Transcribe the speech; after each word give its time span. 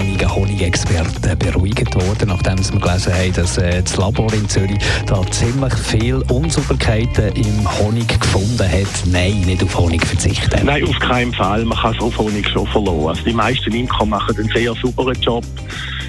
Unabhängigen 0.00 0.34
Honigexperten 0.34 1.38
beruhigt 1.38 1.94
worden, 1.94 2.28
nachdem 2.28 2.58
wir 2.58 2.80
gelesen 2.80 3.14
haben, 3.14 3.32
dass 3.34 3.58
äh, 3.58 3.82
das 3.82 3.96
Labor 3.96 4.32
in 4.32 4.48
Zürich 4.48 4.78
da 5.06 5.22
ziemlich 5.30 5.74
viele 5.74 6.22
Unsauberkeiten 6.24 7.32
im 7.34 7.78
Honig 7.78 8.08
gefunden 8.20 8.60
hat. 8.60 9.06
Nein, 9.06 9.40
nicht 9.42 9.62
auf 9.62 9.78
Honig 9.78 10.04
verzichten. 10.04 10.64
Nein, 10.64 10.84
auf 10.84 10.98
keinen 10.98 11.32
Fall. 11.32 11.64
Man 11.64 11.78
kann 11.78 11.94
es 11.94 12.00
auf 12.00 12.16
Honig 12.18 12.48
schon 12.48 12.66
verloren. 12.68 13.08
Also 13.08 13.24
die 13.24 13.32
meisten 13.32 13.72
Imker 13.72 14.06
machen 14.06 14.36
einen 14.38 14.48
sehr 14.48 14.74
sauberen 14.74 15.20
Job. 15.20 15.44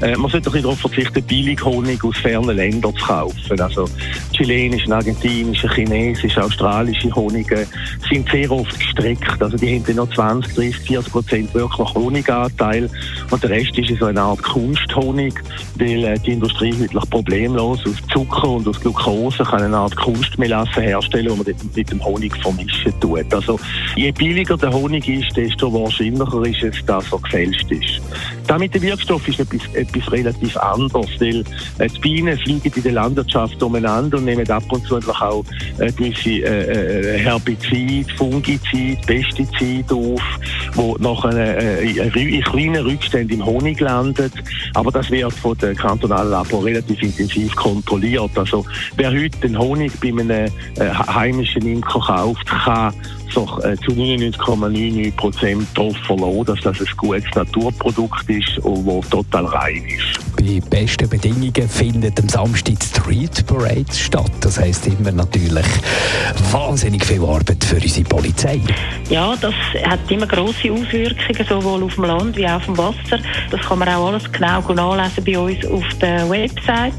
Äh, 0.00 0.16
man 0.16 0.30
sollte 0.30 0.46
doch 0.46 0.54
nicht 0.54 0.64
darauf 0.64 0.80
verzichten, 0.80 1.22
billig 1.22 1.64
Honig 1.64 2.02
aus 2.04 2.16
fernen 2.18 2.56
Ländern 2.56 2.94
zu 2.96 3.04
kaufen. 3.04 3.60
Also 3.60 3.88
chilenische, 4.32 4.92
argentinische, 4.94 5.72
chinesische, 5.72 6.42
australische 6.42 7.14
Honige 7.14 7.66
sind 8.08 8.28
sehr 8.30 8.50
oft 8.50 8.78
gestreckt. 8.78 9.42
Also 9.42 9.56
die 9.56 9.76
haben 9.76 9.84
dann 9.86 9.96
noch 9.96 10.10
20, 10.12 10.54
30, 10.54 10.76
40 10.80 11.12
Prozent 11.12 11.54
wirklich 11.54 11.94
Honiganteil 11.94 12.90
und 13.30 13.42
der 13.42 13.50
Rest 13.50 13.75
ist 13.78 13.98
so 13.98 14.06
eine 14.06 14.20
Art 14.20 14.42
Kunsthonig, 14.42 15.34
weil 15.78 16.04
äh, 16.04 16.18
die 16.18 16.32
Industrie 16.32 16.76
wirklich 16.78 17.10
problemlos 17.10 17.80
aus 17.86 17.96
Zucker 18.12 18.48
und 18.50 18.68
aus 18.68 18.80
Glucose 18.80 19.44
kann 19.44 19.62
eine 19.62 19.76
Art 19.76 19.96
Kunstmelasse 19.96 20.80
herstellen, 20.80 21.28
die 21.44 21.52
man 21.52 21.70
mit 21.74 21.90
dem 21.90 22.04
Honig 22.04 22.36
vermischen 22.36 22.92
tut. 23.00 23.32
Also 23.32 23.58
je 23.96 24.12
billiger 24.12 24.56
der 24.56 24.72
Honig 24.72 25.08
ist, 25.08 25.36
desto 25.36 25.72
wahrscheinlicher 25.72 26.42
ist 26.44 26.62
es, 26.62 26.86
dass 26.86 27.12
er 27.12 27.18
gefälscht 27.18 27.70
ist. 27.70 28.00
Damit 28.46 28.74
der 28.74 28.82
Wirkstoff 28.82 29.26
ist 29.28 29.40
etwas, 29.40 29.62
etwas 29.74 30.12
relativ 30.12 30.56
anderes, 30.56 31.08
weil 31.18 31.44
äh, 31.78 31.88
die 31.88 31.98
Bienen 31.98 32.38
fliegen 32.38 32.72
in 32.74 32.82
der 32.82 32.92
Landwirtschaft 32.92 33.62
umeinander 33.62 34.18
und 34.18 34.24
nehmen 34.24 34.48
ab 34.50 34.64
und 34.70 34.86
zu 34.86 34.96
einfach 34.96 35.20
auch 35.20 35.44
äh, 35.78 35.90
gewisse 35.92 36.30
äh, 36.30 37.16
äh 37.16 37.18
Herbizid, 37.18 38.10
Fungizid, 38.12 39.04
Pestizid 39.06 39.90
auf, 39.92 40.22
wo 40.74 40.96
nachher 40.98 41.58
äh, 41.58 41.90
in 41.90 42.42
kleinen 42.42 42.86
Rückständen 42.86 43.40
im 43.40 43.44
Honig 43.44 43.65
landet. 43.74 44.32
Aber 44.74 44.90
das 44.90 45.10
wird 45.10 45.32
von 45.32 45.56
den 45.58 45.76
kantonalen 45.76 46.30
Labor 46.30 46.64
relativ 46.64 47.02
intensiv 47.02 47.54
kontrolliert. 47.56 48.30
Also 48.36 48.64
wer 48.96 49.10
heute 49.10 49.38
den 49.38 49.58
Honig 49.58 49.92
bei 50.00 50.08
einem 50.08 50.30
äh, 50.30 50.48
heimischen 50.90 51.66
Imker 51.66 52.00
kauft, 52.00 52.46
kann 52.46 52.94
äh, 53.32 53.76
zu 53.76 53.92
99,99 53.92 55.16
Prozent 55.16 55.68
darauf 55.74 55.96
verlassen, 56.06 56.44
dass 56.44 56.60
das 56.60 56.80
ein 56.80 56.96
gutes 56.96 57.34
Naturprodukt 57.34 58.28
ist 58.28 58.58
und 58.58 58.86
das 58.86 59.08
total 59.10 59.46
rein 59.46 59.84
ist. 59.86 60.36
Bei 60.36 60.60
besten 60.68 61.08
Bedingungen 61.08 61.68
findet 61.68 62.20
am 62.20 62.28
Samstag 62.28 62.78
die 62.78 62.86
Street 62.86 63.46
Parade 63.46 63.92
statt. 63.92 64.30
Das 64.40 64.58
heisst 64.58 64.86
immer 64.86 65.12
natürlich 65.12 65.66
wahnsinnig 66.52 67.04
viel 67.04 67.22
Arbeit 67.22 67.64
für 67.64 67.76
unsere 67.76 68.04
Polizei. 68.08 68.60
Ja, 69.10 69.34
das 69.40 69.54
hat 69.84 70.10
immer 70.10 70.26
grosse 70.26 70.72
Auswirkungen, 70.72 71.46
sowohl 71.48 71.82
auf 71.84 71.94
dem 71.94 72.04
Land 72.04 72.36
wie 72.36 72.46
auch 72.46 72.56
auf 72.56 72.66
dem 72.66 72.78
Wasser. 72.78 73.18
Das 73.50 73.60
kann 73.62 73.78
man 73.78 73.88
auch 73.88 74.06
alles 74.08 74.24
genau 74.32 74.94
nachlesen 74.94 75.24
bei 75.24 75.38
uns 75.38 75.66
auf 75.66 75.84
der 76.00 76.28
Website. 76.28 76.94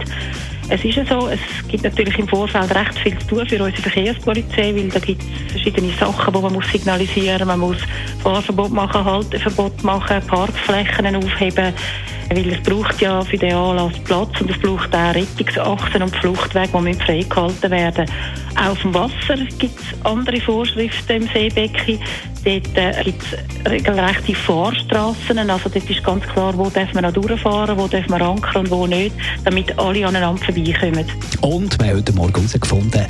Es 0.70 0.84
ist 0.84 0.96
ja 0.96 1.06
so, 1.06 1.30
es 1.30 1.40
gibt 1.70 1.84
natürlich 1.84 2.20
im 2.20 2.28
Vorfeld 2.28 2.76
recht 2.76 3.00
viel 3.00 3.18
zu 3.20 3.28
tun 3.28 3.48
für 3.48 3.64
unsere 3.64 3.82
Verkehrspolizei, 3.82 4.76
weil 4.76 4.90
da 4.90 5.00
gibt 5.00 5.22
es 5.22 5.52
verschiedene 5.54 5.94
Sachen, 5.94 6.34
die 6.34 6.42
man 6.42 6.54
muss 6.54 6.70
signalisieren 6.70 7.48
muss. 7.48 7.48
Man 7.48 7.60
muss 7.60 7.78
Fahrverbot 8.22 8.72
machen, 8.72 9.06
Halteverbot 9.06 9.84
machen, 9.84 10.22
Parkflächen 10.28 11.16
aufheben, 11.16 11.74
weil 12.30 12.52
es 12.52 12.62
braucht 12.64 13.02
ja 13.02 13.22
für 13.22 13.38
den 13.38 13.54
Anlass 13.54 13.94
Platz 14.04 14.42
und 14.42 14.52
es 14.52 14.60
braucht 14.60 14.94
auch 14.94 15.16
Rettungsachsen 15.16 16.02
und 16.02 16.16
Fluchtwege, 16.16 16.70
die 16.74 16.82
müssen 16.82 17.02
freigehalten 17.02 17.72
werden. 17.72 18.06
Auch 18.56 18.72
auf 18.72 18.82
dem 18.82 18.94
Wasser 18.94 19.38
gibt 19.58 19.80
es 19.80 20.06
andere 20.06 20.42
Vorschriften 20.42 21.24
im 21.24 21.30
Seebecken. 21.34 22.00
Dort 22.44 22.78
äh, 22.78 23.04
gibt 23.04 23.24
es 23.24 23.72
regelrechte 23.72 24.36
Fahrstraßen. 24.36 25.38
Also 25.38 25.70
dort 25.70 25.90
ist 25.90 26.04
ganz 26.04 26.24
klar, 26.28 26.58
wo 26.58 26.70
darf 26.70 26.94
man 26.94 27.04
noch 27.04 27.14
durchfahren, 27.14 27.78
wo 27.78 27.88
darf 27.88 28.08
man 28.08 28.22
ankern 28.22 28.64
und 28.64 28.72
wo 28.72 28.88
nicht, 28.88 29.16
damit 29.44 29.78
alle 29.78 30.08
aneinander 30.08 30.44
vorbeikommen. 30.44 31.06
Und 31.42 31.80
wir 31.80 31.88
haben 31.88 31.98
heute 31.98 32.14
Morgen 32.14 32.36
herausgefunden, 32.36 33.06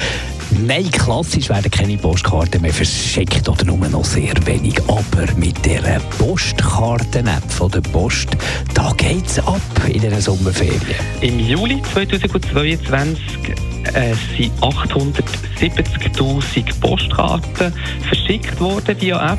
Nein, 0.66 0.90
klassisch 0.90 1.50
werden 1.50 1.70
keine 1.70 1.98
Postkarten 1.98 2.62
mehr 2.62 2.74
verschickt 2.74 3.48
oder 3.48 3.64
nur 3.64 3.78
noch 3.90 4.04
sehr 4.04 4.34
wenig. 4.46 4.80
Aber 4.88 5.32
mit 5.36 5.64
der 5.64 6.00
Postkarten-App 6.18 7.52
von 7.52 7.70
der 7.70 7.82
Post, 7.82 8.30
da 8.74 8.92
geht 8.98 9.28
es 9.28 9.38
ab 9.40 9.62
in 9.88 10.02
den 10.02 10.20
Sommerferien. 10.20 10.82
Im 11.22 11.40
Juli 11.40 11.80
2022 11.94 13.54
äh, 13.94 14.16
sind 14.36 14.52
870.000 14.62 16.80
Postkarten 16.80 17.72
verschickt 18.08 18.60
worden 18.60 19.00
via 19.00 19.34
App. 19.34 19.38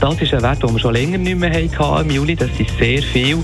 Das 0.00 0.20
ist 0.20 0.34
ein 0.34 0.42
Wert, 0.42 0.62
den 0.62 0.72
wir 0.72 0.78
schon 0.78 0.94
länger 0.94 1.18
nicht 1.18 1.38
mehr 1.38 1.52
hatten 1.52 2.08
im 2.08 2.14
Juli. 2.14 2.36
Das 2.36 2.50
ist 2.58 2.70
sehr 2.78 3.02
viel. 3.02 3.42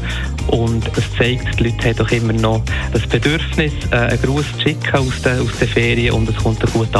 Und 0.48 0.86
es 0.96 1.04
zeigt, 1.16 1.58
die 1.58 1.64
Leute 1.64 1.88
haben 1.88 1.96
doch 1.96 2.10
immer 2.10 2.32
noch 2.32 2.62
das 2.92 3.06
Bedürfnis, 3.06 3.72
äh, 3.92 3.96
einen 3.96 4.22
Gruß 4.22 4.44
zu 4.56 4.62
schicken 4.62 4.96
aus 4.96 5.20
den, 5.22 5.40
aus 5.40 5.58
den 5.58 5.68
Ferien 5.68 6.14
und 6.14 6.28
es 6.28 6.36
kommt 6.36 6.60
gut 6.72 6.94
an 6.96 6.99